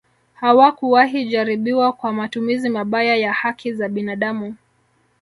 Hakuwahi 0.33 1.25
jaribiwa 1.25 1.93
kwa 1.93 2.13
matumizi 2.13 2.69
mabaya 2.69 3.15
ya 3.15 3.33
haki 3.33 3.73
za 3.73 3.89
binadamu 3.89 4.55